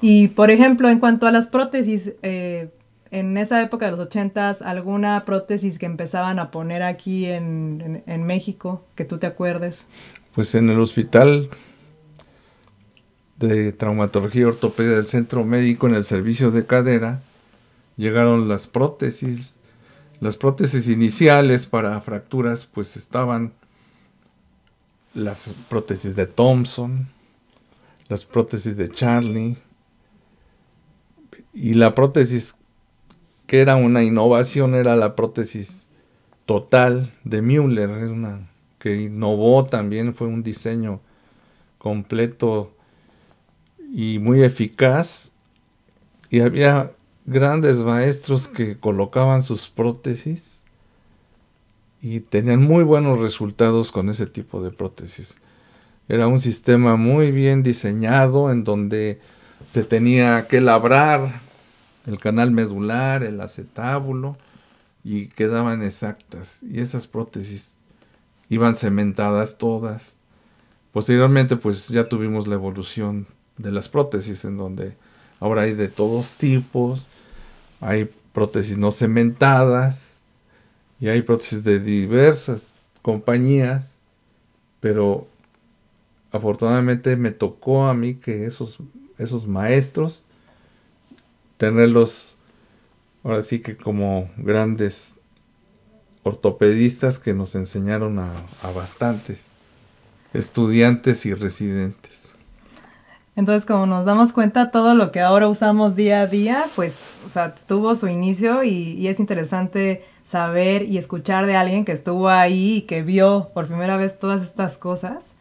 [0.01, 2.67] Y por ejemplo, en cuanto a las prótesis, eh,
[3.11, 8.23] en esa época de los ochentas, ¿alguna prótesis que empezaban a poner aquí en, en
[8.23, 9.87] México que tú te acuerdes?
[10.35, 11.49] Pues en el hospital
[13.39, 17.21] de traumatología y ortopedia del centro médico en el servicio de cadera,
[17.95, 19.55] llegaron las prótesis.
[20.19, 23.53] Las prótesis iniciales para fracturas pues estaban
[25.13, 27.07] las prótesis de Thompson,
[28.09, 29.57] las prótesis de Charlie
[31.53, 32.55] y la prótesis
[33.47, 35.89] que era una innovación era la prótesis
[36.45, 38.47] total de Müller, una
[38.77, 41.01] que innovó también, fue un diseño
[41.77, 42.71] completo
[43.91, 45.31] y muy eficaz
[46.29, 46.91] y había
[47.25, 50.63] grandes maestros que colocaban sus prótesis
[52.01, 55.37] y tenían muy buenos resultados con ese tipo de prótesis.
[56.07, 59.19] Era un sistema muy bien diseñado en donde
[59.65, 61.41] se tenía que labrar
[62.07, 64.37] el canal medular, el acetábulo
[65.03, 66.63] y quedaban exactas.
[66.63, 67.75] Y esas prótesis
[68.49, 70.15] iban cementadas todas.
[70.91, 73.27] Posteriormente pues ya tuvimos la evolución
[73.59, 74.93] de las prótesis en donde
[75.39, 77.09] ahora hay de todos tipos
[77.81, 80.19] hay prótesis no cementadas
[80.99, 83.99] y hay prótesis de diversas compañías,
[84.81, 85.27] pero
[86.31, 88.77] afortunadamente me tocó a mí que esos,
[89.17, 90.25] esos maestros
[91.57, 92.35] tenerlos
[93.23, 95.19] ahora sí que como grandes
[96.23, 99.51] ortopedistas que nos enseñaron a, a bastantes
[100.33, 102.28] estudiantes y residentes.
[103.39, 106.99] Entonces, como nos damos cuenta, todo lo que ahora usamos día a día, pues,
[107.69, 112.75] tuvo su inicio y, y, es interesante saber y escuchar de alguien que estuvo ahí
[112.75, 115.35] y que vio por primera vez todas estas cosas.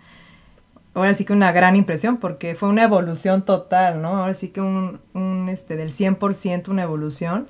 [0.95, 4.19] Ahora sí que una gran impresión porque fue una evolución total, ¿no?
[4.19, 7.49] Ahora sí que un, un este, del 100% una evolución.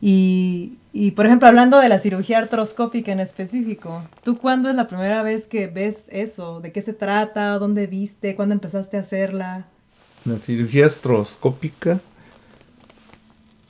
[0.00, 4.86] Y, y, por ejemplo, hablando de la cirugía artroscópica en específico, ¿tú cuándo es la
[4.86, 6.60] primera vez que ves eso?
[6.60, 7.58] ¿De qué se trata?
[7.58, 8.36] ¿Dónde viste?
[8.36, 9.66] ¿Cuándo empezaste a hacerla?
[10.24, 12.00] La cirugía artroscópica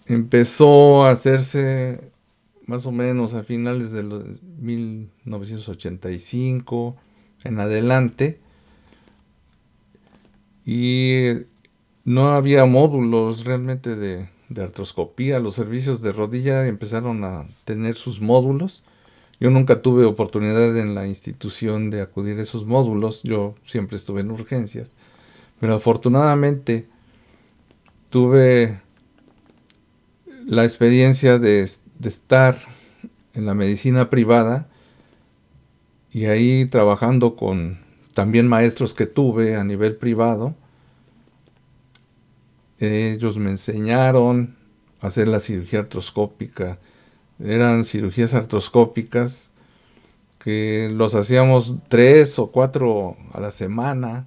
[0.07, 2.01] empezó a hacerse
[2.67, 6.97] más o menos a finales de 1985
[7.45, 8.41] en adelante.
[10.67, 11.29] Y
[12.05, 18.21] no había módulos realmente de, de artroscopía, los servicios de rodilla empezaron a tener sus
[18.21, 18.83] módulos.
[19.39, 24.21] Yo nunca tuve oportunidad en la institución de acudir a esos módulos, yo siempre estuve
[24.21, 24.95] en urgencias,
[25.61, 26.89] pero afortunadamente
[28.09, 28.81] tuve
[30.47, 32.59] la experiencia de, estar
[33.35, 34.69] en la medicina privada
[36.11, 37.79] y ahí trabajando con
[38.15, 40.57] también maestros que tuve a nivel privado
[42.81, 44.57] ellos me enseñaron
[45.01, 46.79] a hacer la cirugía artroscópica.
[47.39, 49.53] Eran cirugías artroscópicas
[50.43, 54.27] que los hacíamos tres o cuatro a la semana.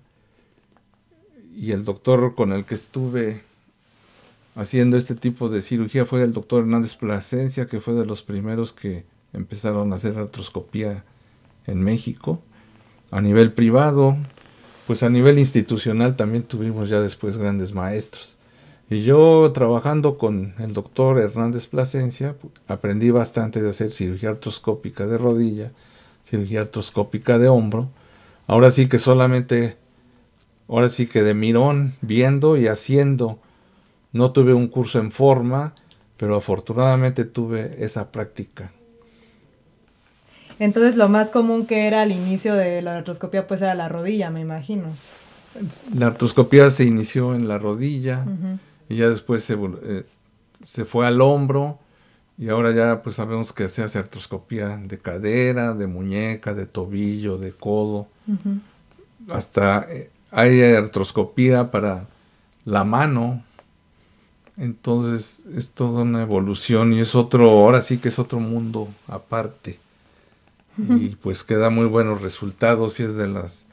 [1.56, 3.42] Y el doctor con el que estuve
[4.56, 8.74] haciendo este tipo de cirugía fue el doctor Hernández Plasencia, que fue de los primeros
[8.74, 11.04] que empezaron a hacer artroscopía
[11.68, 12.42] en México.
[13.12, 14.18] A nivel privado,
[14.88, 18.36] pues a nivel institucional también tuvimos ya después grandes maestros.
[18.90, 22.36] Y yo trabajando con el doctor Hernández Plasencia,
[22.68, 25.72] aprendí bastante de hacer cirugía artroscópica de rodilla,
[26.24, 27.90] cirugía artroscópica de hombro.
[28.46, 29.78] Ahora sí que solamente,
[30.74, 33.38] ahora sí que de mirón, viendo y haciendo.
[34.12, 35.76] No tuve un curso en forma,
[36.18, 38.72] pero afortunadamente tuve esa práctica.
[40.60, 44.30] Entonces lo más común que era al inicio de la artroscopía pues era la rodilla,
[44.30, 44.86] me imagino.
[45.96, 48.26] La artroscopía se inició en la rodilla.
[48.90, 50.06] Y ya después se, eh,
[50.64, 51.80] se fue al hombro
[52.38, 57.38] y ahora ya pues sabemos que se hace artroscopía de cadera, de muñeca, de tobillo,
[57.38, 58.08] de codo.
[59.30, 62.08] Hasta eh, hay artroscopía para
[62.66, 63.44] la mano.
[64.58, 69.80] Entonces es toda una evolución y es otro, ahora sí que es otro mundo aparte.
[70.76, 73.68] Y pues queda muy buenos resultados y es de las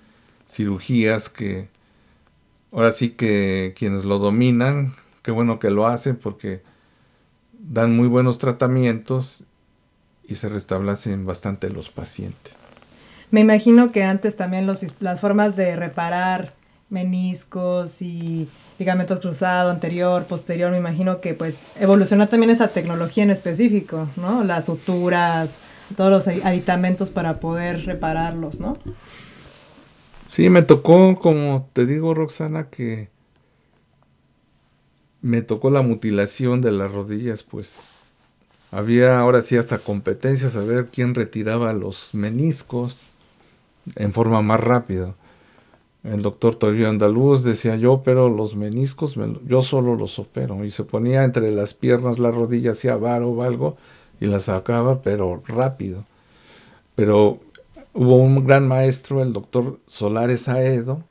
[0.46, 1.68] cirugías que
[2.72, 6.62] ahora sí que quienes lo dominan, qué bueno que lo hacen porque
[7.58, 9.46] dan muy buenos tratamientos
[10.24, 12.64] y se restablecen bastante los pacientes.
[13.30, 16.54] Me imagino que antes también los, las formas de reparar
[16.88, 23.30] meniscos y ligamentos cruzados, anterior, posterior, me imagino que pues evolucionó también esa tecnología en
[23.30, 24.42] específico, ¿no?
[24.42, 25.58] Las suturas,
[25.96, 28.76] todos los aditamentos para poder repararlos, ¿no?
[30.26, 33.08] Sí, me tocó, como te digo, Roxana, que
[35.22, 37.94] me tocó la mutilación de las rodillas, pues
[38.72, 43.09] había ahora sí hasta competencias a ver quién retiraba los meniscos
[43.96, 45.14] en forma más rápida.
[46.02, 49.16] El doctor Toribio Andaluz decía yo, pero los meniscos
[49.46, 50.64] yo solo los opero.
[50.64, 53.76] Y se ponía entre las piernas la rodilla hacia varo o algo
[54.18, 56.04] y la sacaba, pero rápido.
[56.94, 57.40] Pero
[57.92, 61.02] hubo un gran maestro, el doctor Solares Aedo,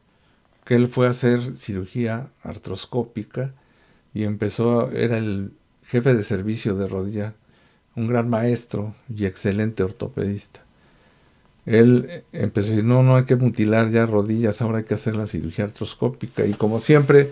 [0.66, 3.54] que él fue a hacer cirugía artroscópica
[4.14, 5.54] y empezó, era el
[5.84, 7.34] jefe de servicio de rodilla,
[7.96, 10.62] un gran maestro y excelente ortopedista.
[11.70, 15.16] Él empezó a decir, no, no hay que mutilar ya rodillas, ahora hay que hacer
[15.16, 16.46] la cirugía artroscópica.
[16.46, 17.32] Y como siempre,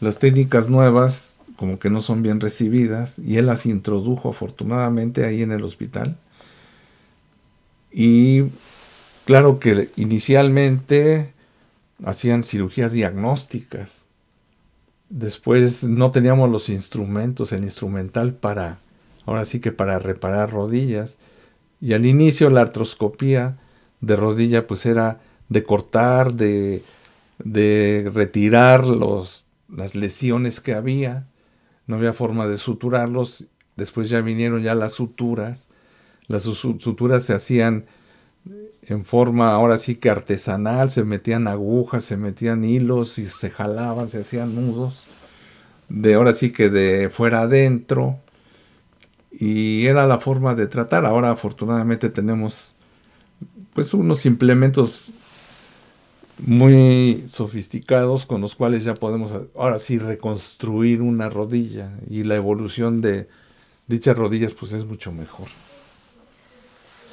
[0.00, 5.42] las técnicas nuevas como que no son bien recibidas, y él las introdujo afortunadamente ahí
[5.42, 6.16] en el hospital.
[7.90, 8.44] Y
[9.28, 11.34] Claro que inicialmente
[12.02, 14.06] hacían cirugías diagnósticas.
[15.10, 18.78] Después no teníamos los instrumentos, el instrumental para,
[19.26, 21.18] ahora sí que para reparar rodillas.
[21.78, 23.58] Y al inicio la artroscopía
[24.00, 26.82] de rodilla pues era de cortar, de,
[27.38, 31.26] de retirar los, las lesiones que había.
[31.86, 33.46] No había forma de suturarlos.
[33.76, 35.68] Después ya vinieron ya las suturas.
[36.26, 37.86] Las suturas se hacían
[38.88, 44.08] en forma ahora sí que artesanal, se metían agujas, se metían hilos y se jalaban,
[44.08, 45.04] se hacían nudos,
[45.90, 48.18] de ahora sí que de fuera adentro,
[49.30, 51.04] y era la forma de tratar.
[51.04, 52.76] Ahora afortunadamente tenemos
[53.78, 55.12] pues unos implementos
[56.36, 63.00] muy sofisticados con los cuales ya podemos ahora sí reconstruir una rodilla y la evolución
[63.00, 63.28] de
[63.86, 65.46] dichas rodillas pues es mucho mejor.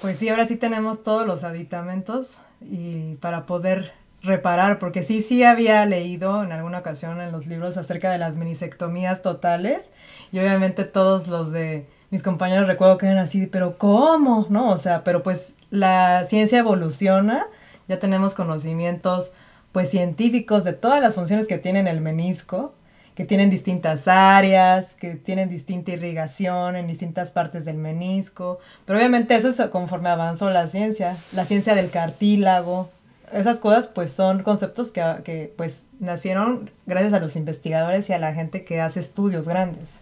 [0.02, 3.92] Pues sí, ahora sí tenemos todos los aditamentos y para poder
[4.24, 8.38] reparar, porque sí, sí había leído en alguna ocasión en los libros acerca de las
[8.38, 9.92] minisectomías totales
[10.32, 14.46] y obviamente todos los de mis compañeros recuerdo que eran así, pero ¿cómo?
[14.50, 14.70] ¿No?
[14.70, 17.48] O sea, pero pues la ciencia evoluciona,
[17.88, 19.32] ya tenemos conocimientos
[19.72, 22.74] pues científicos de todas las funciones que tiene el menisco,
[23.16, 29.36] que tienen distintas áreas, que tienen distinta irrigación en distintas partes del menisco, pero obviamente
[29.36, 32.90] eso es conforme avanzó la ciencia, la ciencia del cartílago,
[33.34, 38.20] esas cosas pues son conceptos que, que pues nacieron gracias a los investigadores y a
[38.20, 40.00] la gente que hace estudios grandes.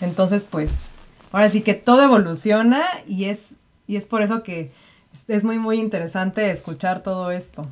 [0.00, 0.94] Entonces pues
[1.32, 3.54] ahora sí que todo evoluciona y es,
[3.86, 4.70] y es por eso que
[5.28, 7.66] es muy, muy interesante escuchar todo esto.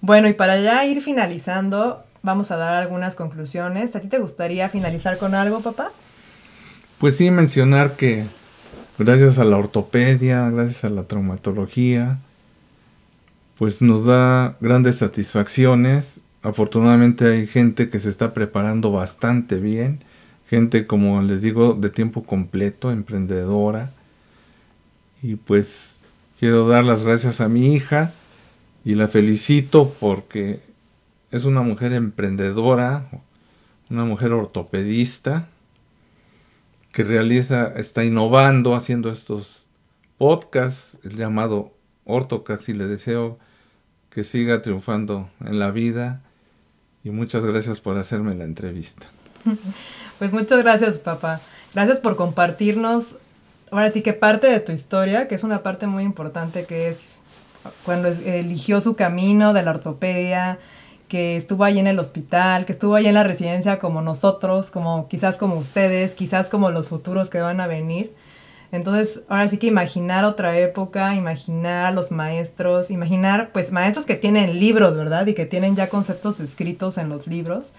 [0.00, 3.94] Bueno, y para ya ir finalizando, vamos a dar algunas conclusiones.
[3.94, 5.92] ¿A ti te gustaría finalizar con algo, papá?
[6.98, 8.24] Pues sí, mencionar que
[8.98, 12.18] gracias a la ortopedia, gracias a la traumatología,
[13.58, 16.22] pues nos da grandes satisfacciones.
[16.42, 20.00] Afortunadamente hay gente que se está preparando bastante bien
[20.52, 23.90] gente, como les digo, de tiempo completo, emprendedora.
[25.22, 26.02] Y pues
[26.38, 28.12] quiero dar las gracias a mi hija
[28.84, 30.60] y la felicito porque
[31.30, 33.08] es una mujer emprendedora,
[33.88, 35.48] una mujer ortopedista
[36.92, 39.68] que realiza, está innovando haciendo estos
[40.18, 41.72] podcasts, el llamado
[42.04, 43.38] Ortocast, y le deseo
[44.10, 46.20] que siga triunfando en la vida.
[47.04, 49.06] Y muchas gracias por hacerme la entrevista.
[50.18, 51.40] Pues muchas gracias, papá.
[51.74, 53.16] Gracias por compartirnos,
[53.72, 57.20] ahora sí que parte de tu historia, que es una parte muy importante, que es
[57.84, 60.58] cuando eligió su camino de la ortopedia,
[61.08, 65.08] que estuvo ahí en el hospital, que estuvo ahí en la residencia como nosotros, como
[65.08, 68.14] quizás como ustedes, quizás como los futuros que van a venir.
[68.70, 74.58] Entonces, ahora sí que imaginar otra época, imaginar los maestros, imaginar pues maestros que tienen
[74.58, 75.26] libros, ¿verdad?
[75.26, 77.72] Y que tienen ya conceptos escritos en los libros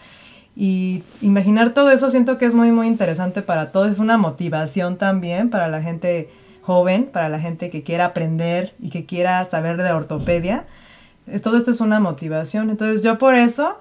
[0.56, 3.91] y imaginar todo eso siento que es muy, muy interesante para todos.
[3.91, 6.30] Es una motivación también para la gente
[6.62, 10.66] joven, para la gente que quiera aprender y que quiera saber de ortopedia.
[11.41, 12.70] Todo esto es una motivación.
[12.70, 13.78] Entonces yo por eso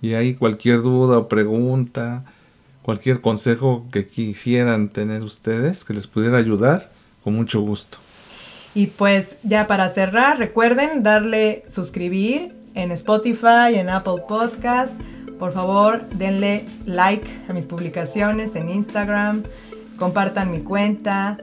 [0.00, 2.24] Y ahí cualquier duda o pregunta,
[2.86, 6.88] cualquier consejo que quisieran tener ustedes, que les pudiera ayudar,
[7.24, 7.98] con mucho gusto.
[8.76, 14.94] Y pues ya para cerrar, recuerden darle suscribir en Spotify, en Apple Podcast.
[15.36, 19.42] Por favor, denle like a mis publicaciones en Instagram,
[19.98, 21.38] compartan mi cuenta.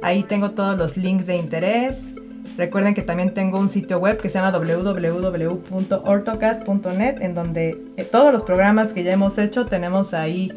[0.00, 2.10] Ahí tengo todos los links de interés.
[2.56, 7.82] Recuerden que también tengo un sitio web que se llama www.ortocast.net en donde
[8.12, 10.52] todos los programas que ya hemos hecho tenemos ahí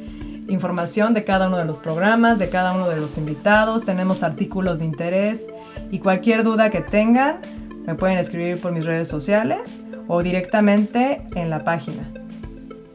[0.48, 4.80] información de cada uno de los programas, de cada uno de los invitados, tenemos artículos
[4.80, 5.46] de interés
[5.92, 7.42] y cualquier duda que tengan
[7.86, 12.12] me pueden escribir por mis redes sociales o directamente en la página.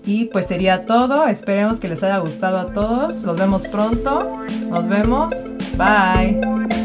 [0.05, 1.27] Y pues sería todo.
[1.29, 3.23] Esperemos que les haya gustado a todos.
[3.23, 4.39] Los vemos pronto.
[4.69, 5.35] Nos vemos.
[5.77, 6.82] Bye.